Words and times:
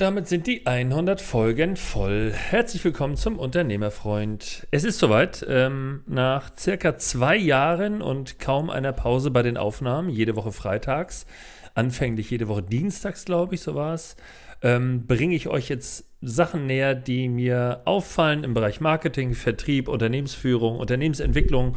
Damit 0.00 0.28
sind 0.28 0.46
die 0.46 0.66
100 0.66 1.20
Folgen 1.20 1.76
voll. 1.76 2.32
Herzlich 2.32 2.82
willkommen 2.82 3.18
zum 3.18 3.38
Unternehmerfreund. 3.38 4.66
Es 4.70 4.84
ist 4.84 4.98
soweit. 4.98 5.44
Ähm, 5.46 6.04
nach 6.06 6.56
circa 6.56 6.96
zwei 6.96 7.36
Jahren 7.36 8.00
und 8.00 8.38
kaum 8.38 8.70
einer 8.70 8.94
Pause 8.94 9.30
bei 9.30 9.42
den 9.42 9.58
Aufnahmen, 9.58 10.08
jede 10.08 10.36
Woche 10.36 10.52
freitags, 10.52 11.26
anfänglich 11.74 12.30
jede 12.30 12.48
Woche 12.48 12.62
dienstags, 12.62 13.26
glaube 13.26 13.54
ich, 13.56 13.60
so 13.60 13.74
war 13.74 13.92
es, 13.92 14.16
ähm, 14.62 15.06
bringe 15.06 15.34
ich 15.34 15.48
euch 15.48 15.68
jetzt 15.68 16.06
Sachen 16.22 16.64
näher, 16.64 16.94
die 16.94 17.28
mir 17.28 17.82
auffallen 17.84 18.42
im 18.42 18.54
Bereich 18.54 18.80
Marketing, 18.80 19.34
Vertrieb, 19.34 19.86
Unternehmensführung, 19.86 20.78
Unternehmensentwicklung 20.78 21.76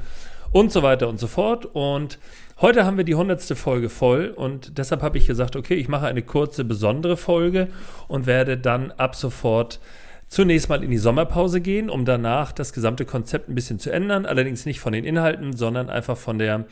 und 0.53 0.71
so 0.71 0.81
weiter 0.81 1.09
und 1.09 1.19
so 1.19 1.27
fort. 1.27 1.65
Und 1.65 2.19
Heute 2.61 2.85
haben 2.85 2.97
wir 2.97 3.03
die 3.03 3.15
hundertste 3.15 3.55
Folge 3.55 3.89
voll 3.89 4.27
und 4.27 4.77
deshalb 4.77 5.01
habe 5.01 5.17
ich 5.17 5.25
gesagt, 5.25 5.55
okay, 5.55 5.73
ich 5.73 5.87
mache 5.87 6.05
eine 6.05 6.21
kurze, 6.21 6.63
besondere 6.63 7.17
Folge 7.17 7.67
und 8.07 8.27
werde 8.27 8.57
dann 8.57 8.91
ab 8.91 9.15
sofort 9.15 9.79
zunächst 10.27 10.69
mal 10.69 10.83
in 10.83 10.91
die 10.91 10.99
Sommerpause 10.99 11.61
gehen, 11.61 11.89
um 11.89 12.05
danach 12.05 12.51
das 12.51 12.71
gesamte 12.71 13.05
Konzept 13.05 13.49
ein 13.49 13.55
bisschen 13.55 13.79
zu 13.79 13.91
ändern. 13.91 14.27
Allerdings 14.27 14.65
nicht 14.65 14.79
von 14.79 14.93
den 14.93 15.03
Inhalten, 15.03 15.55
sondern 15.55 15.89
einfach 15.89 16.15
von 16.15 16.37
der 16.37 16.65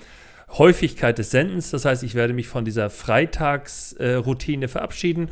Häufigkeit 0.49 1.17
des 1.17 1.31
Sendens. 1.31 1.71
Das 1.71 1.83
heißt, 1.83 2.03
ich 2.03 2.13
werde 2.13 2.33
mich 2.33 2.47
von 2.47 2.63
dieser 2.63 2.89
Freitagsroutine 2.91 4.67
verabschieden 4.67 5.29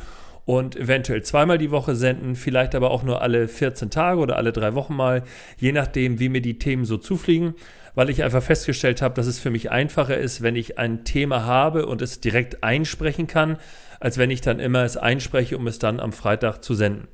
und 0.50 0.74
eventuell 0.74 1.22
zweimal 1.22 1.58
die 1.58 1.70
Woche 1.70 1.94
senden, 1.94 2.34
vielleicht 2.34 2.74
aber 2.74 2.90
auch 2.90 3.04
nur 3.04 3.22
alle 3.22 3.46
14 3.46 3.88
Tage 3.90 4.18
oder 4.18 4.36
alle 4.36 4.52
drei 4.52 4.74
Wochen 4.74 4.96
mal, 4.96 5.22
je 5.58 5.70
nachdem, 5.70 6.18
wie 6.18 6.28
mir 6.28 6.42
die 6.42 6.58
Themen 6.58 6.84
so 6.84 6.96
zufliegen 6.96 7.54
weil 7.96 8.08
ich 8.08 8.22
einfach 8.22 8.42
festgestellt 8.42 9.02
habe, 9.02 9.14
dass 9.14 9.26
es 9.26 9.40
für 9.40 9.50
mich 9.50 9.72
einfacher 9.72 10.16
ist, 10.16 10.42
wenn 10.42 10.54
ich 10.54 10.78
ein 10.78 11.04
Thema 11.04 11.44
habe 11.44 11.86
und 11.86 12.00
es 12.02 12.20
direkt 12.20 12.62
einsprechen 12.62 13.26
kann, 13.26 13.58
als 13.98 14.16
wenn 14.16 14.30
ich 14.30 14.40
dann 14.40 14.60
immer 14.60 14.84
es 14.84 14.96
einspreche, 14.96 15.58
um 15.58 15.66
es 15.66 15.80
dann 15.80 15.98
am 15.98 16.12
Freitag 16.12 16.62
zu 16.62 16.74
senden. 16.74 17.08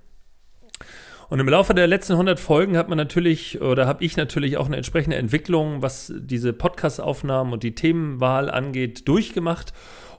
Und 1.31 1.41
im 1.41 1.49
Laufe 1.49 1.75
der 1.75 1.87
letzten 1.87 2.13
100 2.13 2.39
Folgen 2.39 2.77
hat 2.77 2.91
man 2.91 2.99
natürlich 2.99 3.61
oder 3.63 3.87
habe 3.87 4.05
ich 4.05 4.19
natürlich 4.19 4.59
auch 4.59 4.67
eine 4.67 4.77
entsprechende 4.77 5.17
Entwicklung, 5.17 5.81
was 5.81 6.13
diese 6.15 6.53
Podcast-Aufnahmen 6.53 7.55
und 7.55 7.63
die 7.63 7.75
Themenwahl 7.75 8.51
angeht, 8.51 9.09
durchgemacht. 9.09 9.73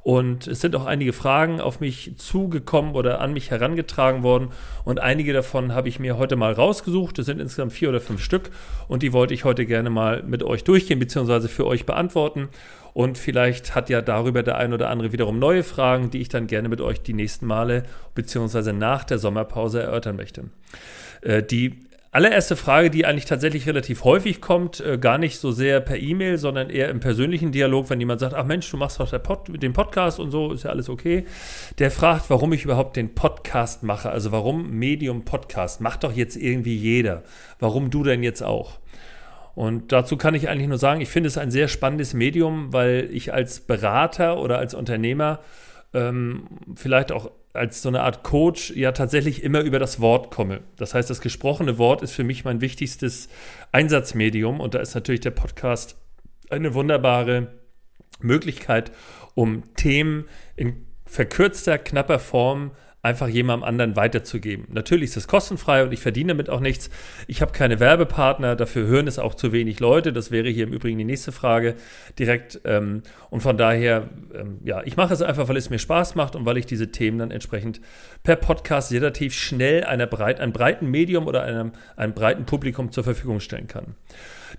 Und 0.07 0.47
es 0.47 0.61
sind 0.61 0.73
auch 0.73 0.85
einige 0.85 1.11
Fragen 1.11 1.59
auf 1.59 1.81
mich 1.81 2.13
zugekommen 2.15 2.95
oder 2.95 3.19
an 3.19 3.33
mich 3.33 3.51
herangetragen 3.51 4.23
worden. 4.23 4.53
Und 4.85 5.01
einige 5.01 5.33
davon 5.33 5.73
habe 5.73 5.89
ich 5.89 5.99
mir 5.99 6.17
heute 6.17 6.37
mal 6.37 6.53
rausgesucht. 6.53 7.19
Es 7.19 7.25
sind 7.25 7.41
insgesamt 7.41 7.73
vier 7.73 7.89
oder 7.89 7.99
fünf 7.99 8.23
Stück. 8.23 8.49
Und 8.87 9.03
die 9.03 9.11
wollte 9.11 9.33
ich 9.33 9.43
heute 9.43 9.65
gerne 9.65 9.89
mal 9.89 10.23
mit 10.23 10.43
euch 10.43 10.63
durchgehen, 10.63 10.97
beziehungsweise 10.97 11.49
für 11.49 11.67
euch 11.67 11.85
beantworten. 11.85 12.47
Und 12.93 13.17
vielleicht 13.17 13.75
hat 13.75 13.89
ja 13.89 14.01
darüber 14.01 14.43
der 14.43 14.55
ein 14.55 14.71
oder 14.71 14.89
andere 14.91 15.11
wiederum 15.11 15.39
neue 15.39 15.61
Fragen, 15.61 16.09
die 16.09 16.21
ich 16.21 16.29
dann 16.29 16.47
gerne 16.47 16.69
mit 16.69 16.79
euch 16.79 17.01
die 17.01 17.13
nächsten 17.13 17.45
Male, 17.45 17.83
beziehungsweise 18.15 18.71
nach 18.71 19.03
der 19.03 19.17
Sommerpause 19.17 19.81
erörtern 19.81 20.15
möchte. 20.15 20.45
Äh, 21.19 21.43
die 21.43 21.86
allererste 22.17 22.55
Frage, 22.55 22.89
die 22.89 23.05
eigentlich 23.05 23.25
tatsächlich 23.25 23.67
relativ 23.67 24.03
häufig 24.03 24.41
kommt, 24.41 24.79
äh, 24.79 24.97
gar 24.97 25.19
nicht 25.19 25.37
so 25.37 25.51
sehr 25.51 25.79
per 25.81 25.97
E-Mail, 25.97 26.39
sondern 26.39 26.71
eher 26.71 26.89
im 26.89 26.99
persönlichen 26.99 27.51
Dialog, 27.51 27.91
wenn 27.91 27.99
jemand 27.99 28.21
sagt, 28.21 28.33
ach 28.33 28.43
Mensch, 28.43 28.71
du 28.71 28.75
machst 28.75 28.99
doch 28.99 29.11
Pod, 29.21 29.61
den 29.61 29.73
Podcast 29.73 30.19
und 30.19 30.31
so, 30.31 30.51
ist 30.51 30.63
ja 30.63 30.71
alles 30.71 30.89
okay. 30.89 31.25
Der 31.77 31.91
fragt, 31.91 32.31
warum 32.31 32.53
ich 32.53 32.65
überhaupt 32.65 32.95
den 32.95 33.13
Podcast 33.13 33.83
mache. 33.83 34.09
Also 34.09 34.31
warum 34.31 34.71
Medium 34.71 35.25
Podcast? 35.25 35.79
Macht 35.79 36.03
doch 36.03 36.11
jetzt 36.11 36.37
irgendwie 36.37 36.75
jeder. 36.75 37.21
Warum 37.59 37.91
du 37.91 38.03
denn 38.03 38.23
jetzt 38.23 38.41
auch? 38.41 38.79
Und 39.53 39.91
dazu 39.91 40.17
kann 40.17 40.33
ich 40.33 40.49
eigentlich 40.49 40.69
nur 40.69 40.79
sagen, 40.79 41.01
ich 41.01 41.09
finde 41.09 41.27
es 41.27 41.37
ein 41.37 41.51
sehr 41.51 41.67
spannendes 41.67 42.15
Medium, 42.15 42.73
weil 42.73 43.09
ich 43.11 43.31
als 43.31 43.59
Berater 43.59 44.39
oder 44.39 44.57
als 44.57 44.73
Unternehmer 44.73 45.37
ähm, 45.93 46.47
vielleicht 46.75 47.11
auch 47.11 47.29
als 47.57 47.81
so 47.81 47.89
eine 47.89 48.01
Art 48.01 48.23
Coach 48.23 48.71
ja 48.71 48.91
tatsächlich 48.91 49.43
immer 49.43 49.61
über 49.61 49.79
das 49.79 49.99
Wort 49.99 50.31
komme. 50.31 50.61
Das 50.77 50.93
heißt, 50.93 51.09
das 51.09 51.21
gesprochene 51.21 51.77
Wort 51.77 52.01
ist 52.01 52.11
für 52.13 52.23
mich 52.23 52.45
mein 52.45 52.61
wichtigstes 52.61 53.29
Einsatzmedium 53.71 54.59
und 54.59 54.73
da 54.73 54.79
ist 54.79 54.95
natürlich 54.95 55.21
der 55.21 55.31
Podcast 55.31 55.97
eine 56.49 56.73
wunderbare 56.73 57.47
Möglichkeit, 58.19 58.91
um 59.35 59.63
Themen 59.75 60.25
in 60.55 60.87
verkürzter, 61.05 61.77
knapper 61.77 62.19
Form 62.19 62.71
einfach 63.07 63.27
jemandem 63.27 63.67
anderen 63.67 63.95
weiterzugeben. 63.95 64.67
Natürlich 64.69 65.11
ist 65.11 65.17
es 65.17 65.27
kostenfrei 65.27 65.83
und 65.83 65.93
ich 65.93 65.99
verdiene 65.99 66.33
damit 66.33 66.49
auch 66.49 66.59
nichts. 66.59 66.89
Ich 67.27 67.41
habe 67.41 67.51
keine 67.51 67.79
Werbepartner, 67.79 68.55
dafür 68.55 68.85
hören 68.87 69.07
es 69.07 69.17
auch 69.17 69.33
zu 69.33 69.51
wenig 69.51 69.79
Leute. 69.79 70.13
Das 70.13 70.29
wäre 70.29 70.49
hier 70.49 70.65
im 70.65 70.73
Übrigen 70.73 70.97
die 70.97 71.05
nächste 71.05 71.31
Frage 71.31 71.75
direkt. 72.19 72.61
Ähm, 72.65 73.03
und 73.29 73.41
von 73.41 73.57
daher, 73.57 74.09
ähm, 74.35 74.59
ja, 74.63 74.83
ich 74.83 74.97
mache 74.97 75.13
es 75.13 75.21
einfach, 75.21 75.47
weil 75.47 75.57
es 75.57 75.69
mir 75.69 75.79
Spaß 75.79 76.15
macht 76.15 76.35
und 76.35 76.45
weil 76.45 76.57
ich 76.57 76.65
diese 76.65 76.91
Themen 76.91 77.17
dann 77.17 77.31
entsprechend 77.31 77.81
per 78.23 78.35
Podcast 78.35 78.91
relativ 78.91 79.33
schnell 79.33 79.83
einer 79.83 80.07
breit, 80.07 80.39
einem 80.39 80.53
breiten 80.53 80.91
Medium 80.91 81.27
oder 81.27 81.43
einem, 81.43 81.71
einem 81.95 82.13
breiten 82.13 82.45
Publikum 82.45 82.91
zur 82.91 83.03
Verfügung 83.03 83.39
stellen 83.39 83.67
kann. 83.67 83.95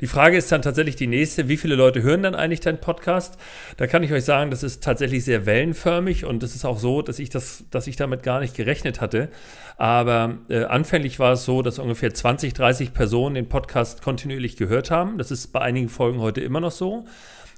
Die 0.00 0.06
Frage 0.06 0.36
ist 0.36 0.52
dann 0.52 0.62
tatsächlich 0.62 0.96
die 0.96 1.06
nächste, 1.06 1.48
wie 1.48 1.56
viele 1.56 1.74
Leute 1.74 2.02
hören 2.02 2.22
dann 2.22 2.34
eigentlich 2.34 2.60
deinen 2.60 2.78
Podcast? 2.78 3.36
Da 3.78 3.86
kann 3.86 4.02
ich 4.02 4.12
euch 4.12 4.24
sagen, 4.24 4.50
das 4.50 4.62
ist 4.62 4.82
tatsächlich 4.82 5.24
sehr 5.24 5.46
wellenförmig 5.46 6.24
und 6.24 6.42
es 6.42 6.54
ist 6.54 6.64
auch 6.64 6.78
so, 6.78 7.02
dass 7.02 7.18
ich 7.18 7.30
das, 7.30 7.64
dass 7.70 7.86
ich 7.86 7.96
damit 7.96 8.22
gar 8.22 8.37
nicht 8.40 8.56
gerechnet 8.56 9.00
hatte. 9.00 9.28
Aber 9.76 10.38
äh, 10.48 10.64
anfänglich 10.64 11.18
war 11.18 11.34
es 11.34 11.44
so, 11.44 11.62
dass 11.62 11.78
ungefähr 11.78 12.12
20, 12.12 12.52
30 12.52 12.92
Personen 12.92 13.36
den 13.36 13.48
Podcast 13.48 14.02
kontinuierlich 14.02 14.56
gehört 14.56 14.90
haben. 14.90 15.18
Das 15.18 15.30
ist 15.30 15.52
bei 15.52 15.60
einigen 15.60 15.88
Folgen 15.88 16.20
heute 16.20 16.40
immer 16.40 16.60
noch 16.60 16.72
so. 16.72 17.04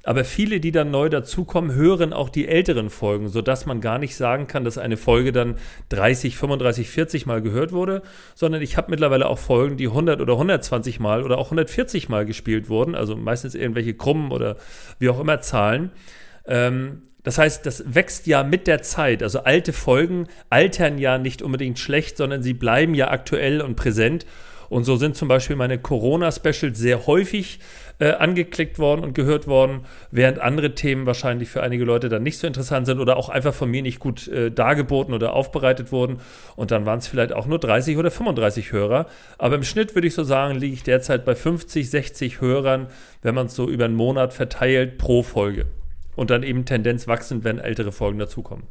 Aber 0.02 0.24
viele, 0.24 0.60
die 0.60 0.72
dann 0.72 0.90
neu 0.90 1.10
dazukommen, 1.10 1.74
hören 1.74 2.14
auch 2.14 2.30
die 2.30 2.48
älteren 2.48 2.88
Folgen, 2.88 3.28
sodass 3.28 3.66
man 3.66 3.82
gar 3.82 3.98
nicht 3.98 4.16
sagen 4.16 4.46
kann, 4.46 4.64
dass 4.64 4.78
eine 4.78 4.96
Folge 4.96 5.30
dann 5.30 5.56
30, 5.90 6.36
35, 6.36 6.88
40 6.88 7.26
Mal 7.26 7.42
gehört 7.42 7.72
wurde, 7.72 8.02
sondern 8.34 8.62
ich 8.62 8.78
habe 8.78 8.90
mittlerweile 8.90 9.26
auch 9.26 9.38
Folgen, 9.38 9.76
die 9.76 9.88
100 9.88 10.22
oder 10.22 10.34
120 10.34 11.00
Mal 11.00 11.22
oder 11.22 11.36
auch 11.36 11.46
140 11.46 12.08
Mal 12.08 12.24
gespielt 12.24 12.70
wurden, 12.70 12.94
also 12.94 13.14
meistens 13.14 13.54
irgendwelche 13.54 13.92
krummen 13.92 14.32
oder 14.32 14.56
wie 14.98 15.10
auch 15.10 15.20
immer 15.20 15.42
Zahlen. 15.42 15.90
Ähm, 16.46 17.02
das 17.22 17.38
heißt, 17.38 17.66
das 17.66 17.84
wächst 17.86 18.26
ja 18.26 18.42
mit 18.42 18.66
der 18.66 18.82
Zeit. 18.82 19.22
Also 19.22 19.41
alte 19.41 19.72
Folgen 19.72 20.26
altern 20.48 20.98
ja 20.98 21.19
nicht 21.19 21.42
unbedingt 21.42 21.78
schlecht, 21.78 22.16
sondern 22.16 22.42
sie 22.42 22.54
bleiben 22.54 22.94
ja 22.94 23.10
aktuell 23.10 23.60
und 23.60 23.76
präsent. 23.76 24.26
Und 24.70 24.84
so 24.84 24.94
sind 24.97 25.16
zum 25.16 25.26
Beispiel 25.26 25.56
meine 25.56 25.78
Corona-Specials 25.78 26.78
sehr 26.78 27.08
häufig 27.08 27.58
äh, 27.98 28.12
angeklickt 28.12 28.78
worden 28.78 29.03
und 29.03 29.14
gehört 29.14 29.48
worden, 29.48 29.81
während 30.12 30.38
andere 30.38 30.76
Themen 30.76 31.06
wahrscheinlich 31.06 31.48
für 31.50 31.60
einige 31.62 31.84
Leute 31.84 32.08
dann 32.08 32.22
nicht 32.22 32.38
so 32.38 32.47
interessant 32.47 32.86
sind 32.86 33.00
oder 33.00 33.16
auch 33.16 33.28
einfach 33.28 33.52
von 33.52 33.69
mir 33.69 33.82
nicht 33.82 33.98
gut 33.98 34.28
äh, 34.28 34.50
dargeboten 34.50 35.12
oder 35.12 35.34
aufbereitet 35.34 35.91
wurden. 35.91 36.20
Und 36.54 36.70
dann 36.70 36.87
waren 36.87 37.00
es 37.00 37.08
vielleicht 37.08 37.32
auch 37.32 37.47
nur 37.47 37.58
30 37.58 37.98
oder 37.98 38.12
35 38.12 38.70
Hörer. 38.70 39.06
Aber 39.38 39.56
im 39.56 39.64
Schnitt 39.64 39.97
würde 39.97 40.06
ich 40.06 40.14
so 40.14 40.22
sagen, 40.22 40.56
liege 40.56 40.75
ich 40.75 40.84
derzeit 40.84 41.25
bei 41.25 41.34
50, 41.34 41.91
60 41.91 42.41
Hörern, 42.41 42.87
wenn 43.22 43.34
man 43.34 43.47
es 43.47 43.54
so 43.56 43.69
über 43.69 43.87
einen 43.87 43.97
Monat 43.97 44.32
verteilt 44.32 44.98
pro 44.98 45.25
Folge. 45.25 45.66
Und 46.16 46.31
dann 46.31 46.43
eben 46.43 46.65
Tendenz 46.65 47.06
wachsend, 47.06 47.44
wenn 47.44 47.59
ältere 47.59 47.93
Folgen 47.93 48.19
dazukommen. 48.19 48.66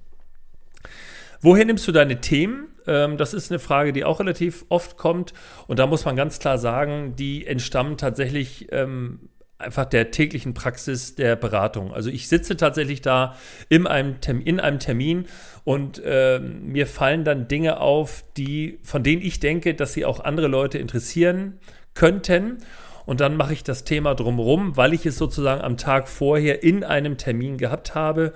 Woher 1.41 1.65
nimmst 1.65 1.87
du 1.87 1.91
deine 1.91 2.19
Themen? 2.21 2.67
Ähm, 2.85 3.17
das 3.17 3.33
ist 3.33 3.51
eine 3.51 3.59
Frage, 3.59 3.93
die 3.93 4.03
auch 4.03 4.19
relativ 4.19 4.65
oft 4.69 4.97
kommt. 4.97 5.33
Und 5.67 5.79
da 5.79 5.87
muss 5.87 6.05
man 6.05 6.15
ganz 6.15 6.39
klar 6.39 6.57
sagen, 6.57 7.15
die 7.15 7.47
entstammen 7.47 7.97
tatsächlich 7.97 8.67
ähm, 8.71 9.29
einfach 9.59 9.85
der 9.85 10.11
täglichen 10.11 10.53
Praxis 10.53 11.15
der 11.15 11.35
Beratung. 11.35 11.93
Also 11.93 12.09
ich 12.09 12.29
sitze 12.29 12.55
tatsächlich 12.55 13.01
da 13.01 13.35
in 13.67 13.87
einem, 13.87 14.21
Termin, 14.21 14.45
in 14.47 14.59
einem 14.59 14.79
Termin 14.79 15.25
und 15.65 16.01
äh, 16.03 16.39
mir 16.39 16.87
fallen 16.87 17.25
dann 17.25 17.47
Dinge 17.49 17.81
auf, 17.81 18.23
die, 18.37 18.79
von 18.83 19.03
denen 19.03 19.21
ich 19.21 19.41
denke, 19.41 19.75
dass 19.75 19.93
sie 19.93 20.05
auch 20.05 20.21
andere 20.21 20.47
Leute 20.47 20.77
interessieren 20.77 21.59
könnten. 21.93 22.59
Und 23.09 23.21
dann 23.21 23.37
mache 23.37 23.53
ich 23.53 23.63
das 23.63 23.85
Thema 23.85 24.13
drumherum, 24.13 24.77
weil 24.77 24.93
ich 24.93 25.03
es 25.03 25.17
sozusagen 25.17 25.61
am 25.61 25.77
Tag 25.77 26.07
vorher 26.07 26.61
in 26.61 26.83
einem 26.83 27.17
Termin 27.17 27.57
gehabt 27.57 27.95
habe. 27.95 28.33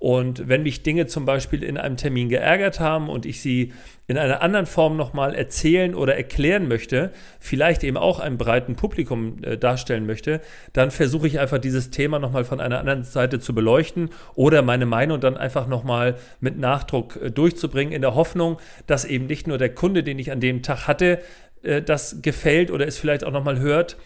Und 0.00 0.48
wenn 0.48 0.64
mich 0.64 0.82
Dinge 0.82 1.06
zum 1.06 1.24
Beispiel 1.24 1.62
in 1.62 1.78
einem 1.78 1.96
Termin 1.96 2.28
geärgert 2.28 2.80
haben 2.80 3.08
und 3.08 3.24
ich 3.24 3.40
sie 3.40 3.72
in 4.08 4.18
einer 4.18 4.42
anderen 4.42 4.66
Form 4.66 4.96
nochmal 4.96 5.34
erzählen 5.34 5.94
oder 5.94 6.16
erklären 6.16 6.66
möchte, 6.66 7.12
vielleicht 7.38 7.84
eben 7.84 7.96
auch 7.96 8.18
einem 8.18 8.36
breiten 8.36 8.74
Publikum 8.74 9.38
äh, 9.42 9.56
darstellen 9.56 10.06
möchte, 10.06 10.40
dann 10.72 10.90
versuche 10.90 11.28
ich 11.28 11.38
einfach 11.38 11.58
dieses 11.58 11.90
Thema 11.90 12.18
nochmal 12.18 12.44
von 12.44 12.60
einer 12.60 12.80
anderen 12.80 13.04
Seite 13.04 13.38
zu 13.38 13.54
beleuchten 13.54 14.10
oder 14.34 14.62
meine 14.62 14.86
Meinung 14.86 15.20
dann 15.20 15.36
einfach 15.36 15.68
nochmal 15.68 16.16
mit 16.40 16.58
Nachdruck 16.58 17.16
äh, 17.16 17.30
durchzubringen, 17.30 17.92
in 17.92 18.02
der 18.02 18.16
Hoffnung, 18.16 18.58
dass 18.86 19.04
eben 19.04 19.26
nicht 19.26 19.46
nur 19.46 19.58
der 19.58 19.72
Kunde, 19.72 20.02
den 20.02 20.18
ich 20.18 20.30
an 20.30 20.40
dem 20.40 20.62
Tag 20.62 20.88
hatte, 20.88 21.20
äh, 21.66 21.82
das 21.82 22.22
gefällt 22.22 22.70
oder 22.70 22.86
es 22.86 22.98
vielleicht 22.98 23.24
auch 23.24 23.32
nochmal 23.32 23.58
hört, 23.58 23.96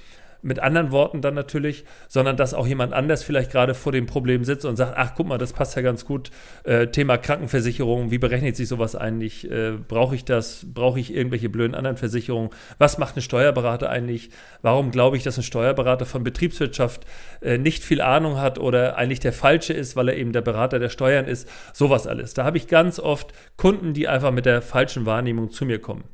mit 0.42 0.58
anderen 0.58 0.90
Worten 0.90 1.20
dann 1.20 1.34
natürlich, 1.34 1.84
sondern 2.08 2.36
dass 2.36 2.54
auch 2.54 2.66
jemand 2.66 2.92
anders 2.92 3.22
vielleicht 3.22 3.52
gerade 3.52 3.74
vor 3.74 3.92
dem 3.92 4.06
Problem 4.06 4.44
sitzt 4.44 4.64
und 4.64 4.76
sagt, 4.76 4.94
ach 4.96 5.14
guck 5.16 5.26
mal, 5.26 5.38
das 5.38 5.52
passt 5.52 5.76
ja 5.76 5.82
ganz 5.82 6.04
gut. 6.04 6.30
Äh, 6.64 6.88
Thema 6.88 7.18
Krankenversicherung, 7.18 8.10
wie 8.10 8.18
berechnet 8.18 8.56
sich 8.56 8.68
sowas 8.68 8.96
eigentlich? 8.96 9.50
Äh, 9.50 9.72
Brauche 9.86 10.14
ich 10.14 10.24
das? 10.24 10.66
Brauche 10.72 11.00
ich 11.00 11.14
irgendwelche 11.14 11.48
blöden 11.48 11.74
anderen 11.74 11.96
Versicherungen? 11.96 12.50
Was 12.78 12.98
macht 12.98 13.16
ein 13.16 13.22
Steuerberater 13.22 13.90
eigentlich? 13.90 14.30
Warum 14.62 14.90
glaube 14.90 15.16
ich, 15.16 15.22
dass 15.22 15.36
ein 15.36 15.42
Steuerberater 15.42 16.06
von 16.06 16.24
Betriebswirtschaft 16.24 17.04
äh, 17.42 17.58
nicht 17.58 17.84
viel 17.84 18.00
Ahnung 18.00 18.38
hat 18.38 18.58
oder 18.58 18.96
eigentlich 18.96 19.20
der 19.20 19.32
falsche 19.32 19.72
ist, 19.72 19.96
weil 19.96 20.08
er 20.08 20.16
eben 20.16 20.32
der 20.32 20.42
Berater 20.42 20.78
der 20.78 20.88
Steuern 20.88 21.26
ist? 21.26 21.48
Sowas 21.72 22.06
alles. 22.06 22.34
Da 22.34 22.44
habe 22.44 22.56
ich 22.56 22.66
ganz 22.66 22.98
oft 22.98 23.32
Kunden, 23.56 23.92
die 23.92 24.08
einfach 24.08 24.32
mit 24.32 24.46
der 24.46 24.62
falschen 24.62 25.06
Wahrnehmung 25.06 25.50
zu 25.50 25.64
mir 25.64 25.80
kommen. 25.80 26.04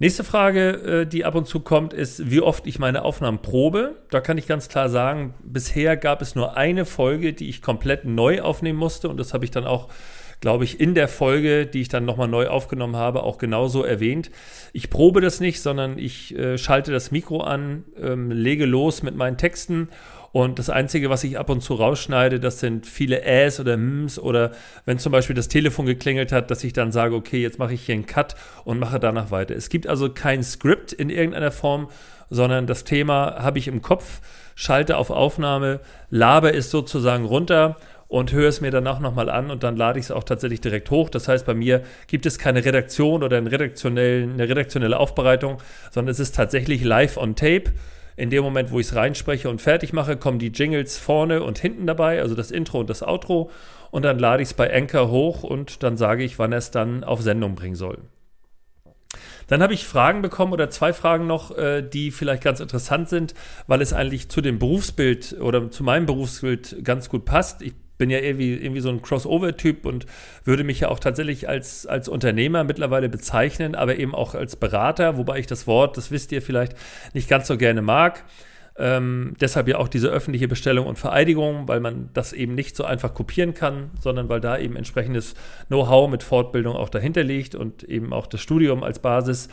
Nächste 0.00 0.24
Frage, 0.24 0.70
äh, 0.70 1.06
die 1.06 1.24
ab 1.24 1.34
und 1.34 1.46
zu 1.46 1.60
kommt, 1.60 1.92
ist, 1.92 2.30
wie 2.30 2.40
oft 2.40 2.66
ich 2.66 2.78
meine 2.78 3.02
Aufnahmen 3.02 3.38
probe. 3.42 3.96
Da 4.10 4.20
kann 4.20 4.38
ich 4.38 4.46
ganz 4.46 4.68
klar 4.68 4.88
sagen, 4.88 5.34
bisher 5.42 5.96
gab 5.96 6.20
es 6.20 6.34
nur 6.34 6.56
eine 6.56 6.84
Folge, 6.84 7.32
die 7.32 7.48
ich 7.48 7.62
komplett 7.62 8.04
neu 8.04 8.42
aufnehmen 8.42 8.78
musste 8.78 9.08
und 9.08 9.18
das 9.18 9.32
habe 9.34 9.44
ich 9.44 9.50
dann 9.50 9.64
auch 9.64 9.88
glaube 10.40 10.64
ich, 10.64 10.78
in 10.78 10.94
der 10.94 11.08
Folge, 11.08 11.64
die 11.64 11.80
ich 11.80 11.88
dann 11.88 12.04
nochmal 12.04 12.28
neu 12.28 12.48
aufgenommen 12.48 12.96
habe, 12.96 13.22
auch 13.22 13.38
genauso 13.38 13.82
erwähnt. 13.82 14.30
Ich 14.74 14.90
probe 14.90 15.22
das 15.22 15.40
nicht, 15.40 15.62
sondern 15.62 15.98
ich 15.98 16.36
äh, 16.36 16.58
schalte 16.58 16.92
das 16.92 17.10
Mikro 17.10 17.40
an, 17.40 17.84
ähm, 17.98 18.30
lege 18.30 18.66
los 18.66 19.02
mit 19.02 19.16
meinen 19.16 19.38
Texten 19.38 19.88
und 20.34 20.58
das 20.58 20.68
Einzige, 20.68 21.10
was 21.10 21.22
ich 21.22 21.38
ab 21.38 21.48
und 21.48 21.60
zu 21.60 21.74
rausschneide, 21.74 22.40
das 22.40 22.58
sind 22.58 22.88
viele 22.88 23.22
Äs 23.22 23.60
oder 23.60 23.74
Ms 23.74 24.18
oder 24.18 24.50
wenn 24.84 24.98
zum 24.98 25.12
Beispiel 25.12 25.36
das 25.36 25.46
Telefon 25.46 25.86
geklingelt 25.86 26.32
hat, 26.32 26.50
dass 26.50 26.64
ich 26.64 26.72
dann 26.72 26.90
sage, 26.90 27.14
okay, 27.14 27.40
jetzt 27.40 27.60
mache 27.60 27.74
ich 27.74 27.86
hier 27.86 27.94
einen 27.94 28.06
Cut 28.06 28.34
und 28.64 28.80
mache 28.80 28.98
danach 28.98 29.30
weiter. 29.30 29.54
Es 29.54 29.68
gibt 29.68 29.86
also 29.86 30.10
kein 30.10 30.42
Skript 30.42 30.92
in 30.92 31.08
irgendeiner 31.08 31.52
Form, 31.52 31.88
sondern 32.30 32.66
das 32.66 32.82
Thema 32.82 33.36
habe 33.44 33.60
ich 33.60 33.68
im 33.68 33.80
Kopf, 33.80 34.20
schalte 34.56 34.96
auf 34.96 35.10
Aufnahme, 35.10 35.78
labe 36.10 36.52
es 36.52 36.68
sozusagen 36.68 37.26
runter 37.26 37.76
und 38.08 38.32
höre 38.32 38.48
es 38.48 38.60
mir 38.60 38.72
danach 38.72 38.98
nochmal 38.98 39.30
an 39.30 39.52
und 39.52 39.62
dann 39.62 39.76
lade 39.76 40.00
ich 40.00 40.06
es 40.06 40.10
auch 40.10 40.24
tatsächlich 40.24 40.60
direkt 40.60 40.90
hoch. 40.90 41.10
Das 41.10 41.28
heißt, 41.28 41.46
bei 41.46 41.54
mir 41.54 41.84
gibt 42.08 42.26
es 42.26 42.40
keine 42.40 42.64
Redaktion 42.64 43.22
oder 43.22 43.36
eine 43.36 43.52
redaktionelle 43.52 44.98
Aufbereitung, 44.98 45.58
sondern 45.92 46.10
es 46.10 46.18
ist 46.18 46.34
tatsächlich 46.34 46.82
live 46.82 47.18
on 47.18 47.36
tape 47.36 47.70
in 48.16 48.30
dem 48.30 48.44
Moment, 48.44 48.70
wo 48.70 48.80
ich 48.80 48.86
es 48.86 48.94
reinspreche 48.94 49.48
und 49.48 49.60
fertig 49.60 49.92
mache, 49.92 50.16
kommen 50.16 50.38
die 50.38 50.48
Jingles 50.48 50.98
vorne 50.98 51.42
und 51.42 51.58
hinten 51.58 51.86
dabei, 51.86 52.20
also 52.20 52.34
das 52.34 52.50
Intro 52.50 52.80
und 52.80 52.90
das 52.90 53.02
Outro. 53.02 53.50
Und 53.90 54.04
dann 54.04 54.18
lade 54.18 54.42
ich 54.42 54.48
es 54.48 54.54
bei 54.54 54.72
Anchor 54.74 55.10
hoch 55.10 55.42
und 55.42 55.82
dann 55.82 55.96
sage 55.96 56.24
ich, 56.24 56.38
wann 56.38 56.52
er 56.52 56.58
es 56.58 56.70
dann 56.70 57.04
auf 57.04 57.22
Sendung 57.22 57.54
bringen 57.54 57.76
soll. 57.76 57.98
Dann 59.46 59.62
habe 59.62 59.74
ich 59.74 59.86
Fragen 59.86 60.22
bekommen 60.22 60.52
oder 60.52 60.70
zwei 60.70 60.92
Fragen 60.92 61.26
noch, 61.26 61.56
äh, 61.56 61.82
die 61.82 62.10
vielleicht 62.10 62.42
ganz 62.42 62.60
interessant 62.60 63.08
sind, 63.08 63.34
weil 63.66 63.82
es 63.82 63.92
eigentlich 63.92 64.28
zu 64.28 64.40
dem 64.40 64.58
Berufsbild 64.58 65.36
oder 65.40 65.70
zu 65.70 65.84
meinem 65.84 66.06
Berufsbild 66.06 66.82
ganz 66.82 67.08
gut 67.08 67.24
passt. 67.24 67.62
Ich 67.62 67.74
bin 67.98 68.10
ja 68.10 68.18
irgendwie, 68.18 68.54
irgendwie 68.54 68.80
so 68.80 68.88
ein 68.88 69.02
Crossover-Typ 69.02 69.86
und 69.86 70.06
würde 70.44 70.64
mich 70.64 70.80
ja 70.80 70.88
auch 70.88 70.98
tatsächlich 70.98 71.48
als, 71.48 71.86
als 71.86 72.08
Unternehmer 72.08 72.64
mittlerweile 72.64 73.08
bezeichnen, 73.08 73.74
aber 73.74 73.96
eben 73.96 74.14
auch 74.14 74.34
als 74.34 74.56
Berater, 74.56 75.16
wobei 75.16 75.38
ich 75.38 75.46
das 75.46 75.66
Wort, 75.66 75.96
das 75.96 76.10
wisst 76.10 76.32
ihr 76.32 76.42
vielleicht, 76.42 76.74
nicht 77.12 77.28
ganz 77.28 77.46
so 77.46 77.56
gerne 77.56 77.82
mag. 77.82 78.24
Ähm, 78.76 79.34
deshalb 79.40 79.68
ja 79.68 79.78
auch 79.78 79.86
diese 79.86 80.08
öffentliche 80.08 80.48
Bestellung 80.48 80.86
und 80.86 80.98
Vereidigung, 80.98 81.68
weil 81.68 81.78
man 81.78 82.10
das 82.12 82.32
eben 82.32 82.56
nicht 82.56 82.74
so 82.74 82.84
einfach 82.84 83.14
kopieren 83.14 83.54
kann, 83.54 83.90
sondern 84.00 84.28
weil 84.28 84.40
da 84.40 84.58
eben 84.58 84.74
entsprechendes 84.74 85.34
Know-how 85.68 86.10
mit 86.10 86.24
Fortbildung 86.24 86.74
auch 86.74 86.88
dahinter 86.88 87.22
liegt 87.22 87.54
und 87.54 87.84
eben 87.84 88.12
auch 88.12 88.26
das 88.26 88.40
Studium 88.40 88.82
als 88.82 88.98
Basis. 88.98 89.48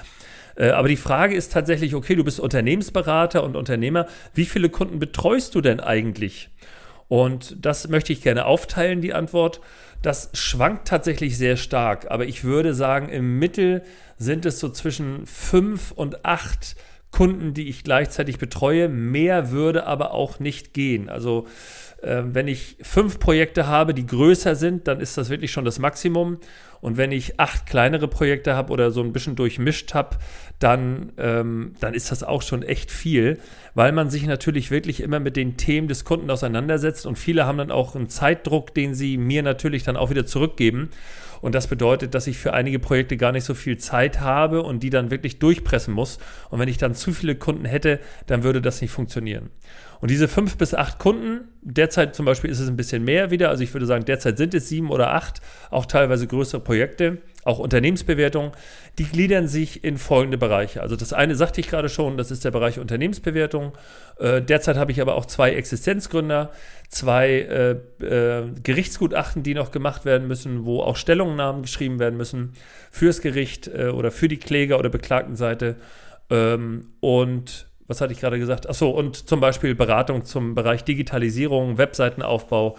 Äh, 0.56 0.70
aber 0.70 0.88
die 0.88 0.98
Frage 0.98 1.36
ist 1.36 1.54
tatsächlich, 1.54 1.94
okay, 1.94 2.16
du 2.16 2.24
bist 2.24 2.40
Unternehmensberater 2.40 3.44
und 3.44 3.56
Unternehmer, 3.56 4.08
wie 4.34 4.46
viele 4.46 4.70
Kunden 4.70 4.98
betreust 4.98 5.54
du 5.54 5.62
denn 5.62 5.80
eigentlich? 5.80 6.50
Und 7.12 7.58
das 7.66 7.90
möchte 7.90 8.14
ich 8.14 8.22
gerne 8.22 8.46
aufteilen, 8.46 9.02
die 9.02 9.14
Antwort. 9.14 9.60
Das 10.02 10.30
schwankt 10.32 10.88
tatsächlich 10.88 11.38
sehr 11.38 11.58
stark, 11.58 12.10
aber 12.10 12.26
ich 12.26 12.46
würde 12.46 12.74
sagen, 12.74 13.10
im 13.10 13.38
Mittel 13.38 13.84
sind 14.18 14.46
es 14.46 14.62
so 14.62 14.70
zwischen 14.70 15.26
fünf 15.26 15.92
und 15.92 16.24
acht 16.24 16.78
Kunden, 17.12 17.54
die 17.54 17.68
ich 17.68 17.84
gleichzeitig 17.84 18.38
betreue. 18.38 18.88
Mehr 18.88 19.52
würde 19.52 19.88
aber 19.88 20.14
auch 20.14 20.40
nicht 20.40 20.74
gehen. 20.74 21.10
Also 21.10 21.48
äh, 22.02 22.24
wenn 22.28 22.48
ich 22.48 22.78
fünf 22.82 23.20
Projekte 23.20 23.68
habe, 23.68 23.94
die 23.94 24.06
größer 24.06 24.56
sind, 24.56 24.88
dann 24.88 25.02
ist 25.02 25.18
das 25.18 25.30
wirklich 25.30 25.52
schon 25.52 25.66
das 25.66 25.80
Maximum. 25.80 26.38
Und 26.82 26.98
wenn 26.98 27.12
ich 27.12 27.40
acht 27.40 27.68
kleinere 27.68 28.08
Projekte 28.08 28.56
habe 28.56 28.74
oder 28.74 28.92
so 28.92 29.02
ein 29.02 29.14
bisschen 29.14 29.36
durchmischt 29.36 29.94
habe, 29.94 30.18
dann, 30.60 31.12
ähm, 31.18 31.76
dann 31.80 31.94
ist 31.94 32.12
das 32.12 32.24
auch 32.24 32.42
schon 32.42 32.64
echt 32.64 32.92
viel, 32.92 33.40
weil 33.74 33.92
man 33.92 34.10
sich 34.10 34.26
natürlich 34.26 34.72
wirklich 34.72 35.02
immer 35.02 35.20
mit 35.20 35.36
den 35.36 35.58
Themen 35.58 35.88
des 35.88 36.06
Kunden 36.06 36.30
auseinandersetzt 36.30 37.06
und 37.06 37.18
viele 37.18 37.46
haben 37.46 37.60
dann 37.60 37.72
auch 37.72 37.96
einen 37.96 38.10
Zeitdruck, 38.10 38.74
den 38.74 38.94
sie 38.94 39.18
mir 39.18 39.44
natürlich 39.44 39.84
dann 39.84 39.96
auch 39.96 40.10
wieder 40.10 40.26
zurückgeben. 40.26 40.90
Und 41.42 41.56
das 41.56 41.66
bedeutet, 41.66 42.14
dass 42.14 42.28
ich 42.28 42.38
für 42.38 42.54
einige 42.54 42.78
Projekte 42.78 43.18
gar 43.18 43.32
nicht 43.32 43.46
so 43.46 43.56
viel 43.56 43.78
Zeit 43.78 44.20
habe 44.20 44.62
und 44.62 44.84
die 44.84 44.92
dann 44.92 45.10
wirklich 45.10 45.40
durchpressen 45.40 45.94
muss. 45.94 46.20
Und 46.52 46.60
wenn 46.60 46.70
ich 46.70 46.78
dann 46.78 46.94
zu 46.94 47.12
viele 47.14 47.36
Kunden 47.36 47.66
hätte, 47.66 48.00
dann 48.28 48.44
würde 48.44 48.62
das 48.62 48.80
nicht 48.82 48.92
funktionieren. 48.92 49.50
Und 50.02 50.10
diese 50.10 50.28
fünf 50.28 50.58
bis 50.58 50.74
acht 50.74 50.98
Kunden, 50.98 51.48
derzeit 51.62 52.16
zum 52.16 52.26
Beispiel 52.26 52.50
ist 52.50 52.60
es 52.60 52.68
ein 52.68 52.76
bisschen 52.76 53.04
mehr 53.04 53.30
wieder, 53.30 53.50
also 53.50 53.64
ich 53.64 53.72
würde 53.74 53.86
sagen, 53.86 54.04
derzeit 54.04 54.38
sind 54.38 54.56
es 54.56 54.68
sieben 54.68 54.90
oder 54.90 55.14
acht, 55.14 55.42
auch 55.70 55.86
teilweise 55.86 56.26
größere 56.26 56.60
Projekte, 56.60 57.20
auch 57.44 57.60
Unternehmensbewertung, 57.60 58.52
die 58.98 59.06
gliedern 59.06 59.48
sich 59.48 59.84
in 59.84 59.98
folgende 59.98 60.40
Bereiche. 60.40 60.82
Also 60.82 60.96
das 60.96 61.14
eine 61.14 61.36
sagte 61.36 61.62
ich 61.62 61.70
gerade 61.70 61.88
schon, 61.88 62.18
das 62.18 62.32
ist 62.32 62.44
der 62.44 62.52
Bereich 62.52 62.80
Unternehmensbewertung. 62.80 63.74
Äh, 64.20 64.42
derzeit 64.42 64.78
habe 64.78 64.92
ich 64.92 65.02
aber 65.02 65.16
auch 65.16 65.28
zwei 65.28 65.54
Existenzgründer, 65.54 66.52
zwei 66.90 67.78
äh, 68.02 68.04
äh, 68.04 68.44
Gerichtsgutachten, 68.64 69.44
die 69.44 69.54
noch 69.54 69.72
gemacht 69.72 70.04
werden 70.04 70.28
müssen, 70.28 70.66
wo 70.66 70.82
auch 70.82 70.98
Stellungnahmen 70.98 71.62
geschrieben 71.62 72.00
werden 72.00 72.18
müssen 72.18 72.54
fürs 72.90 73.22
Gericht 73.22 73.68
äh, 73.68 73.90
oder 73.90 74.10
für 74.10 74.28
die 74.28 74.38
Kläger- 74.38 74.80
oder 74.80 74.90
Beklagtenseite. 74.90 75.76
Ähm, 76.32 76.88
und 77.02 77.71
was 77.92 78.02
hatte 78.02 78.14
ich 78.14 78.20
gerade 78.20 78.40
gesagt? 78.40 78.68
Achso, 78.68 78.90
und 78.90 79.28
zum 79.28 79.40
Beispiel 79.40 79.76
Beratung 79.76 80.26
zum 80.26 80.56
Bereich 80.56 80.84
Digitalisierung, 80.84 81.78
Webseitenaufbau 81.78 82.78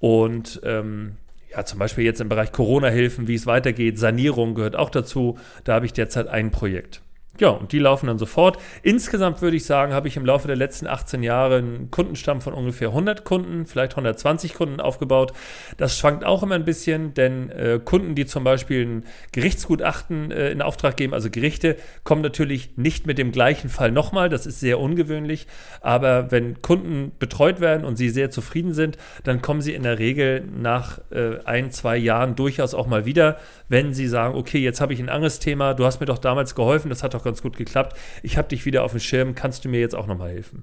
und 0.00 0.60
ähm, 0.64 1.16
ja, 1.52 1.64
zum 1.64 1.78
Beispiel 1.78 2.04
jetzt 2.04 2.20
im 2.20 2.28
Bereich 2.28 2.52
Corona-Hilfen, 2.52 3.28
wie 3.28 3.34
es 3.34 3.46
weitergeht, 3.46 3.98
Sanierung 3.98 4.54
gehört 4.54 4.74
auch 4.74 4.90
dazu. 4.90 5.38
Da 5.64 5.74
habe 5.74 5.86
ich 5.86 5.92
derzeit 5.92 6.26
ein 6.26 6.50
Projekt. 6.50 7.02
Ja, 7.38 7.50
und 7.50 7.72
die 7.72 7.78
laufen 7.78 8.06
dann 8.06 8.18
sofort. 8.18 8.58
Insgesamt 8.82 9.42
würde 9.42 9.56
ich 9.56 9.64
sagen, 9.64 9.92
habe 9.92 10.08
ich 10.08 10.16
im 10.16 10.24
Laufe 10.24 10.46
der 10.46 10.56
letzten 10.56 10.86
18 10.86 11.22
Jahre 11.22 11.56
einen 11.56 11.90
Kundenstamm 11.90 12.40
von 12.40 12.54
ungefähr 12.54 12.88
100 12.88 13.24
Kunden, 13.24 13.66
vielleicht 13.66 13.92
120 13.92 14.54
Kunden 14.54 14.80
aufgebaut. 14.80 15.32
Das 15.76 15.98
schwankt 15.98 16.24
auch 16.24 16.42
immer 16.42 16.54
ein 16.54 16.64
bisschen, 16.64 17.12
denn 17.14 17.50
äh, 17.50 17.78
Kunden, 17.84 18.14
die 18.14 18.26
zum 18.26 18.44
Beispiel 18.44 18.86
ein 18.86 19.04
Gerichtsgutachten 19.32 20.30
äh, 20.30 20.50
in 20.50 20.62
Auftrag 20.62 20.96
geben, 20.96 21.12
also 21.12 21.30
Gerichte, 21.30 21.76
kommen 22.04 22.22
natürlich 22.22 22.76
nicht 22.76 23.06
mit 23.06 23.18
dem 23.18 23.32
gleichen 23.32 23.68
Fall 23.68 23.92
nochmal. 23.92 24.28
Das 24.28 24.46
ist 24.46 24.60
sehr 24.60 24.80
ungewöhnlich. 24.80 25.46
Aber 25.80 26.30
wenn 26.30 26.62
Kunden 26.62 27.12
betreut 27.18 27.60
werden 27.60 27.84
und 27.84 27.96
sie 27.96 28.08
sehr 28.08 28.30
zufrieden 28.30 28.72
sind, 28.72 28.96
dann 29.24 29.42
kommen 29.42 29.60
sie 29.60 29.74
in 29.74 29.82
der 29.82 29.98
Regel 29.98 30.42
nach 30.56 31.00
äh, 31.10 31.38
ein, 31.44 31.70
zwei 31.70 31.98
Jahren 31.98 32.34
durchaus 32.34 32.74
auch 32.74 32.86
mal 32.86 33.04
wieder, 33.04 33.36
wenn 33.68 33.92
sie 33.92 34.08
sagen, 34.08 34.34
okay, 34.34 34.58
jetzt 34.58 34.80
habe 34.80 34.94
ich 34.94 35.00
ein 35.00 35.08
anderes 35.08 35.38
Thema, 35.38 35.74
du 35.74 35.84
hast 35.84 36.00
mir 36.00 36.06
doch 36.06 36.18
damals 36.18 36.54
geholfen, 36.54 36.88
das 36.88 37.02
hat 37.02 37.14
doch 37.14 37.25
ganz 37.26 37.42
gut 37.42 37.58
geklappt. 37.58 37.96
Ich 38.22 38.38
habe 38.38 38.48
dich 38.48 38.64
wieder 38.64 38.82
auf 38.82 38.92
dem 38.92 39.00
Schirm, 39.00 39.34
kannst 39.34 39.64
du 39.64 39.68
mir 39.68 39.80
jetzt 39.80 39.94
auch 39.94 40.06
nochmal 40.06 40.30
helfen? 40.30 40.62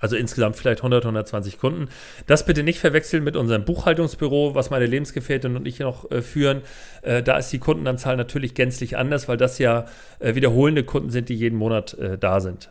Also 0.00 0.16
insgesamt 0.16 0.56
vielleicht 0.56 0.80
100, 0.80 1.04
120 1.04 1.58
Kunden. 1.58 1.88
Das 2.26 2.46
bitte 2.46 2.62
nicht 2.62 2.80
verwechseln 2.80 3.22
mit 3.22 3.36
unserem 3.36 3.66
Buchhaltungsbüro, 3.66 4.54
was 4.54 4.70
meine 4.70 4.86
Lebensgefährtin 4.86 5.56
und 5.56 5.66
ich 5.66 5.78
noch 5.78 6.10
äh, 6.10 6.22
führen. 6.22 6.62
Äh, 7.02 7.22
da 7.22 7.36
ist 7.36 7.52
die 7.52 7.58
Kundenanzahl 7.58 8.16
natürlich 8.16 8.54
gänzlich 8.54 8.96
anders, 8.96 9.28
weil 9.28 9.36
das 9.36 9.58
ja 9.58 9.84
äh, 10.18 10.34
wiederholende 10.34 10.84
Kunden 10.84 11.10
sind, 11.10 11.28
die 11.28 11.34
jeden 11.34 11.58
Monat 11.58 11.94
äh, 11.94 12.16
da 12.16 12.40
sind. 12.40 12.70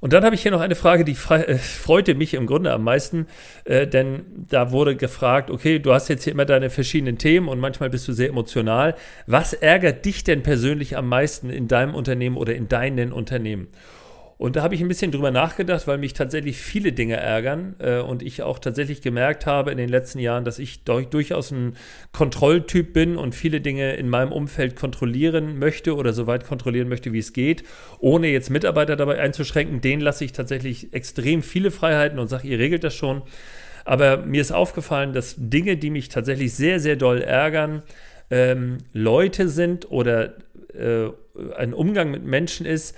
Und 0.00 0.14
dann 0.14 0.24
habe 0.24 0.34
ich 0.34 0.42
hier 0.42 0.50
noch 0.50 0.60
eine 0.60 0.74
Frage, 0.74 1.04
die 1.04 1.16
äh, 1.30 1.58
freute 1.58 2.14
mich 2.14 2.34
im 2.34 2.46
Grunde 2.46 2.72
am 2.72 2.84
meisten, 2.84 3.26
äh, 3.64 3.86
denn 3.86 4.24
da 4.48 4.72
wurde 4.72 4.96
gefragt, 4.96 5.50
okay, 5.50 5.78
du 5.78 5.92
hast 5.92 6.08
jetzt 6.08 6.24
hier 6.24 6.32
immer 6.32 6.46
deine 6.46 6.70
verschiedenen 6.70 7.18
Themen 7.18 7.48
und 7.48 7.60
manchmal 7.60 7.90
bist 7.90 8.08
du 8.08 8.12
sehr 8.12 8.30
emotional. 8.30 8.94
Was 9.26 9.52
ärgert 9.52 10.04
dich 10.04 10.24
denn 10.24 10.42
persönlich 10.42 10.96
am 10.96 11.08
meisten 11.08 11.50
in 11.50 11.68
deinem 11.68 11.94
Unternehmen 11.94 12.36
oder 12.36 12.54
in 12.54 12.68
deinen 12.68 13.12
Unternehmen? 13.12 13.68
Und 14.40 14.56
da 14.56 14.62
habe 14.62 14.74
ich 14.74 14.80
ein 14.80 14.88
bisschen 14.88 15.12
drüber 15.12 15.30
nachgedacht, 15.30 15.86
weil 15.86 15.98
mich 15.98 16.14
tatsächlich 16.14 16.56
viele 16.56 16.92
Dinge 16.92 17.18
ärgern 17.18 17.74
äh, 17.78 17.98
und 17.98 18.22
ich 18.22 18.42
auch 18.42 18.58
tatsächlich 18.58 19.02
gemerkt 19.02 19.44
habe 19.44 19.70
in 19.70 19.76
den 19.76 19.90
letzten 19.90 20.18
Jahren, 20.18 20.46
dass 20.46 20.58
ich 20.58 20.82
durchaus 20.82 21.50
ein 21.50 21.76
Kontrolltyp 22.12 22.94
bin 22.94 23.18
und 23.18 23.34
viele 23.34 23.60
Dinge 23.60 23.96
in 23.96 24.08
meinem 24.08 24.32
Umfeld 24.32 24.76
kontrollieren 24.76 25.58
möchte 25.58 25.94
oder 25.94 26.14
so 26.14 26.26
weit 26.26 26.46
kontrollieren 26.46 26.88
möchte, 26.88 27.12
wie 27.12 27.18
es 27.18 27.34
geht, 27.34 27.64
ohne 27.98 28.28
jetzt 28.28 28.48
Mitarbeiter 28.48 28.96
dabei 28.96 29.20
einzuschränken. 29.20 29.82
Denen 29.82 30.00
lasse 30.00 30.24
ich 30.24 30.32
tatsächlich 30.32 30.94
extrem 30.94 31.42
viele 31.42 31.70
Freiheiten 31.70 32.18
und 32.18 32.28
sage, 32.28 32.48
ihr 32.48 32.58
regelt 32.58 32.82
das 32.82 32.94
schon. 32.94 33.20
Aber 33.84 34.24
mir 34.24 34.40
ist 34.40 34.52
aufgefallen, 34.52 35.12
dass 35.12 35.34
Dinge, 35.36 35.76
die 35.76 35.90
mich 35.90 36.08
tatsächlich 36.08 36.54
sehr, 36.54 36.80
sehr 36.80 36.96
doll 36.96 37.20
ärgern, 37.20 37.82
ähm, 38.30 38.78
Leute 38.94 39.50
sind 39.50 39.90
oder 39.90 40.32
äh, 40.72 41.10
ein 41.58 41.74
Umgang 41.74 42.10
mit 42.10 42.24
Menschen 42.24 42.64
ist, 42.64 42.96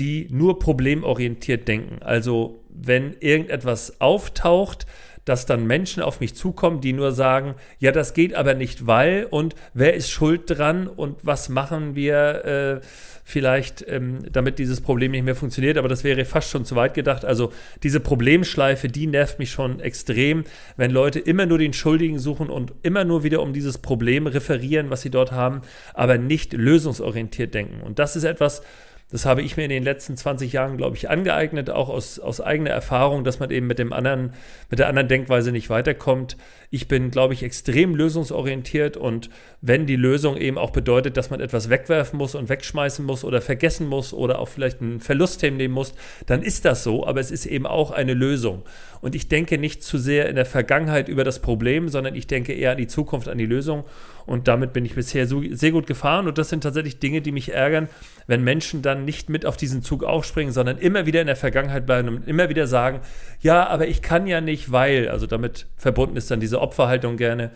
die 0.00 0.26
nur 0.30 0.58
problemorientiert 0.58 1.68
denken. 1.68 2.02
Also 2.02 2.64
wenn 2.70 3.14
irgendetwas 3.20 4.00
auftaucht, 4.00 4.86
dass 5.26 5.44
dann 5.44 5.66
Menschen 5.66 6.02
auf 6.02 6.20
mich 6.20 6.34
zukommen, 6.34 6.80
die 6.80 6.94
nur 6.94 7.12
sagen, 7.12 7.54
ja, 7.78 7.92
das 7.92 8.14
geht 8.14 8.34
aber 8.34 8.54
nicht, 8.54 8.86
weil 8.86 9.26
und 9.30 9.54
wer 9.74 9.94
ist 9.94 10.10
schuld 10.10 10.44
dran 10.46 10.88
und 10.88 11.18
was 11.22 11.50
machen 11.50 11.94
wir 11.94 12.44
äh, 12.46 12.80
vielleicht, 13.24 13.84
ähm, 13.86 14.20
damit 14.32 14.58
dieses 14.58 14.80
Problem 14.80 15.12
nicht 15.12 15.24
mehr 15.24 15.36
funktioniert. 15.36 15.76
Aber 15.76 15.88
das 15.88 16.02
wäre 16.02 16.24
fast 16.24 16.50
schon 16.50 16.64
zu 16.64 16.74
weit 16.74 16.94
gedacht. 16.94 17.24
Also 17.24 17.52
diese 17.82 18.00
Problemschleife, 18.00 18.88
die 18.88 19.06
nervt 19.06 19.38
mich 19.38 19.50
schon 19.50 19.78
extrem, 19.80 20.44
wenn 20.76 20.90
Leute 20.90 21.20
immer 21.20 21.46
nur 21.46 21.58
den 21.58 21.74
Schuldigen 21.74 22.18
suchen 22.18 22.48
und 22.48 22.72
immer 22.82 23.04
nur 23.04 23.22
wieder 23.22 23.42
um 23.42 23.52
dieses 23.52 23.78
Problem 23.78 24.26
referieren, 24.26 24.88
was 24.90 25.02
sie 25.02 25.10
dort 25.10 25.32
haben, 25.32 25.60
aber 25.92 26.18
nicht 26.18 26.54
lösungsorientiert 26.54 27.54
denken. 27.54 27.82
Und 27.82 27.98
das 27.98 28.16
ist 28.16 28.24
etwas, 28.24 28.62
das 29.10 29.26
habe 29.26 29.42
ich 29.42 29.56
mir 29.56 29.64
in 29.64 29.70
den 29.70 29.82
letzten 29.82 30.16
20 30.16 30.52
Jahren, 30.52 30.76
glaube 30.76 30.96
ich, 30.96 31.10
angeeignet, 31.10 31.68
auch 31.68 31.88
aus, 31.88 32.18
aus 32.18 32.40
eigener 32.40 32.70
Erfahrung, 32.70 33.24
dass 33.24 33.40
man 33.40 33.50
eben 33.50 33.66
mit 33.66 33.78
dem 33.78 33.92
anderen, 33.92 34.32
mit 34.70 34.78
der 34.78 34.88
anderen 34.88 35.08
Denkweise 35.08 35.50
nicht 35.50 35.68
weiterkommt. 35.68 36.36
Ich 36.70 36.86
bin, 36.86 37.10
glaube 37.10 37.34
ich, 37.34 37.42
extrem 37.42 37.96
lösungsorientiert 37.96 38.96
und 38.96 39.28
wenn 39.60 39.86
die 39.86 39.96
Lösung 39.96 40.36
eben 40.36 40.58
auch 40.58 40.70
bedeutet, 40.70 41.16
dass 41.16 41.30
man 41.30 41.40
etwas 41.40 41.68
wegwerfen 41.68 42.18
muss 42.18 42.34
und 42.34 42.48
wegschmeißen 42.48 43.04
muss 43.04 43.24
oder 43.24 43.40
vergessen 43.40 43.88
muss 43.88 44.14
oder 44.14 44.38
auch 44.38 44.48
vielleicht 44.48 44.80
einen 44.80 45.00
Verlust 45.00 45.40
hinnehmen 45.40 45.74
muss, 45.74 45.92
dann 46.26 46.42
ist 46.42 46.64
das 46.64 46.84
so, 46.84 47.06
aber 47.06 47.20
es 47.20 47.30
ist 47.30 47.46
eben 47.46 47.66
auch 47.66 47.90
eine 47.90 48.14
Lösung. 48.14 48.62
Und 49.00 49.14
ich 49.14 49.28
denke 49.28 49.58
nicht 49.58 49.82
zu 49.82 49.98
sehr 49.98 50.28
in 50.28 50.36
der 50.36 50.46
Vergangenheit 50.46 51.08
über 51.08 51.24
das 51.24 51.40
Problem, 51.40 51.88
sondern 51.88 52.14
ich 52.14 52.26
denke 52.26 52.52
eher 52.52 52.72
an 52.72 52.76
die 52.76 52.86
Zukunft, 52.86 53.28
an 53.28 53.38
die 53.38 53.46
Lösung. 53.46 53.84
Und 54.30 54.46
damit 54.46 54.72
bin 54.72 54.84
ich 54.84 54.94
bisher 54.94 55.26
so, 55.26 55.42
sehr 55.50 55.72
gut 55.72 55.88
gefahren. 55.88 56.28
Und 56.28 56.38
das 56.38 56.50
sind 56.50 56.62
tatsächlich 56.62 57.00
Dinge, 57.00 57.20
die 57.20 57.32
mich 57.32 57.52
ärgern, 57.52 57.88
wenn 58.28 58.44
Menschen 58.44 58.80
dann 58.80 59.04
nicht 59.04 59.28
mit 59.28 59.44
auf 59.44 59.56
diesen 59.56 59.82
Zug 59.82 60.04
aufspringen, 60.04 60.52
sondern 60.52 60.78
immer 60.78 61.04
wieder 61.04 61.20
in 61.20 61.26
der 61.26 61.34
Vergangenheit 61.34 61.84
bleiben 61.84 62.06
und 62.06 62.28
immer 62.28 62.48
wieder 62.48 62.68
sagen, 62.68 63.00
ja, 63.40 63.66
aber 63.66 63.88
ich 63.88 64.02
kann 64.02 64.28
ja 64.28 64.40
nicht, 64.40 64.70
weil, 64.70 65.08
also 65.08 65.26
damit 65.26 65.66
verbunden 65.76 66.16
ist 66.16 66.30
dann 66.30 66.38
diese 66.38 66.60
Opferhaltung 66.60 67.16
gerne. 67.16 67.50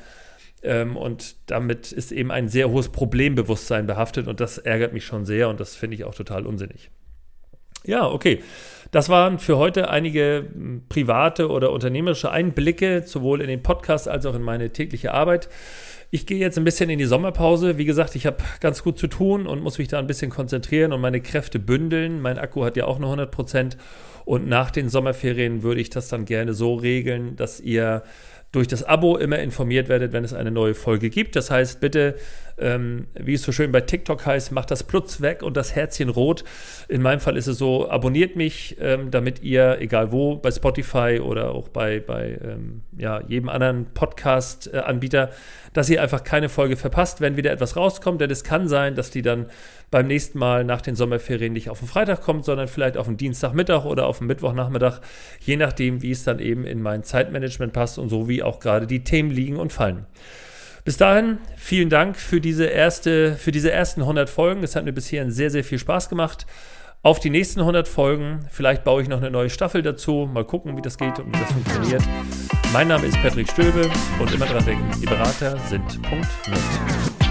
Ähm, 0.65 0.97
und 0.97 1.37
damit 1.47 1.93
ist 1.93 2.11
eben 2.11 2.33
ein 2.33 2.49
sehr 2.49 2.69
hohes 2.69 2.89
Problembewusstsein 2.89 3.87
behaftet 3.87 4.27
und 4.27 4.41
das 4.41 4.59
ärgert 4.59 4.93
mich 4.93 5.05
schon 5.05 5.25
sehr 5.25 5.51
und 5.51 5.61
das 5.61 5.77
finde 5.77 5.95
ich 5.95 6.03
auch 6.03 6.17
total 6.17 6.45
unsinnig. 6.45 6.91
Ja, 7.87 8.09
okay. 8.09 8.41
Das 8.91 9.09
waren 9.09 9.41
für 9.41 9.59
heute 9.59 9.91
einige 9.91 10.47
hm, 10.53 10.83
private 10.89 11.49
oder 11.49 11.73
unternehmerische 11.73 12.31
Einblicke, 12.31 13.03
sowohl 13.05 13.41
in 13.41 13.49
den 13.49 13.63
Podcast 13.63 14.09
als 14.09 14.25
auch 14.25 14.35
in 14.35 14.43
meine 14.43 14.71
tägliche 14.71 15.13
Arbeit. 15.13 15.49
Ich 16.11 16.27
gehe 16.27 16.39
jetzt 16.39 16.57
ein 16.59 16.65
bisschen 16.65 16.91
in 16.91 17.01
die 17.01 17.07
Sommerpause. 17.07 17.77
Wie 17.77 17.87
gesagt, 17.87 18.15
ich 18.15 18.25
habe 18.25 18.37
ganz 18.61 18.85
gut 18.85 18.99
zu 18.99 19.09
tun 19.09 19.49
und 19.49 19.65
muss 19.65 19.79
mich 19.79 19.89
da 19.89 19.99
ein 19.99 20.07
bisschen 20.07 20.31
konzentrieren 20.31 20.93
und 20.93 21.01
meine 21.01 21.21
Kräfte 21.21 21.59
bündeln. 21.59 22.21
Mein 22.21 22.39
Akku 22.39 22.65
hat 22.65 22.77
ja 22.77 22.85
auch 22.85 23.01
nur 23.01 23.09
100 23.09 23.33
Prozent. 23.33 23.77
Und 24.25 24.47
nach 24.47 24.71
den 24.71 24.89
Sommerferien 24.89 25.65
würde 25.65 25.81
ich 25.81 25.91
das 25.91 26.09
dann 26.09 26.25
gerne 26.25 26.55
so 26.55 26.75
regeln, 26.75 27.35
dass 27.35 27.59
ihr 27.59 28.05
durch 28.53 28.69
das 28.69 28.85
Abo 28.85 29.17
immer 29.17 29.41
informiert 29.41 29.89
werdet, 29.89 30.13
wenn 30.13 30.23
es 30.23 30.33
eine 30.33 30.53
neue 30.53 30.75
Folge 30.75 31.11
gibt. 31.11 31.35
Das 31.35 31.51
heißt, 31.51 31.81
bitte, 31.81 32.15
ähm, 32.59 33.07
wie 33.15 33.35
es 33.35 33.43
so 33.43 33.53
schön 33.53 33.73
bei 33.73 33.81
TikTok 33.81 34.25
heißt, 34.25 34.53
macht 34.53 34.71
das 34.71 34.83
Plutz 34.83 35.21
weg 35.21 35.43
und 35.43 35.57
das 35.57 35.75
Herzchen 35.75 36.09
rot. 36.09 36.45
In 36.89 37.03
meinem 37.03 37.21
Fall 37.21 37.37
ist 37.37 37.47
es 37.47 37.59
so, 37.59 37.89
abonniert 37.89 38.37
mich, 38.37 38.77
ähm, 38.81 39.11
damit 39.11 39.43
ihr, 39.43 39.79
egal 39.81 40.13
wo, 40.13 40.37
bei 40.37 40.51
Spotify 40.51 41.21
oder 41.23 41.51
auch 41.51 41.69
bei, 41.69 42.01
bei 42.01 42.39
ähm, 42.43 42.83
ja, 42.97 43.23
jedem 43.27 43.49
anderen 43.49 43.87
Podcast-Anbieter, 43.95 45.31
dass 45.73 45.91
ihr 45.91 46.01
einfach 46.01 46.23
keine 46.23 46.49
Folge 46.49 46.77
verpasst, 46.77 47.21
wenn 47.21 47.37
wieder 47.37 47.51
etwas 47.51 47.77
rauskommt. 47.77 48.21
Denn 48.21 48.31
es 48.31 48.45
kann 48.45 48.69
sein, 48.69 48.95
dass 48.95 49.11
die 49.11 49.23
dann 49.23 49.47
beim 49.91 50.07
nächsten 50.07 50.39
Mal 50.39 50.65
nach 50.65 50.81
den 50.81 50.97
Sommerferien 50.97 51.53
nicht 51.53 51.71
auf 51.71 51.81
den 51.81 51.89
Freitag 51.89 52.23
kommt, 52.23 52.45
sondern 52.45 52.69
vielleicht 52.69 52.97
auf 52.97 53.07
den 53.07 53.17
Dienstagmittag 53.17 53.85
oder 53.85 54.07
auf 54.07 54.19
den 54.19 54.27
Mittwochnachmittag, 54.29 55.01
je 55.41 55.57
nachdem, 55.57 56.03
wie 56.03 56.11
es 56.13 56.25
dann 56.25 56.39
eben 56.39 56.65
in 56.65 56.83
mein 56.83 57.03
Zeitmanagement 57.03 57.73
passt 57.73 57.99
und 57.99 58.09
so 58.09 58.29
wie 58.29 58.43
auch 58.43 58.61
gerade 58.61 58.87
die 58.87 59.05
Themen 59.05 59.31
liegen 59.31 59.57
und 59.57 59.73
fallen. 59.73 60.07
Bis 60.85 60.99
dahin, 60.99 61.39
vielen 61.57 61.89
Dank 61.89 62.19
für 62.19 62.43
diese, 62.43 62.67
erste, 62.67 63.37
für 63.37 63.53
diese 63.53 63.73
ersten 63.73 64.03
100 64.03 64.29
Folgen. 64.29 64.63
Es 64.63 64.77
hat 64.77 64.85
mir 64.85 64.93
bisher 64.93 65.31
sehr, 65.31 65.49
sehr 65.49 65.65
viel 65.65 65.79
Spaß 65.79 66.11
gemacht. 66.11 66.45
Auf 67.03 67.21
die 67.21 67.31
nächsten 67.31 67.61
100 67.61 67.89
Folgen. 67.89 68.47
Vielleicht 68.51 68.85
baue 68.85 69.01
ich 69.01 69.09
noch 69.09 69.19
eine 69.19 69.31
neue 69.31 69.49
Staffel 69.49 69.81
dazu. 69.81 70.29
Mal 70.31 70.45
gucken, 70.45 70.77
wie 70.77 70.83
das 70.83 70.99
geht 70.99 71.19
und 71.19 71.35
wie 71.35 71.41
das 71.41 71.53
funktioniert. 71.53 72.03
Mein 72.75 72.89
Name 72.89 73.07
ist 73.07 73.17
Patrick 73.23 73.51
Stöbe 73.51 73.91
und 74.21 74.33
immer 74.35 74.45
dran 74.45 74.65
denken, 74.67 74.91
die 75.01 75.07
Berater 75.07 75.59
sind 75.69 76.03
Punkt. 76.03 76.29
Net. 76.49 77.24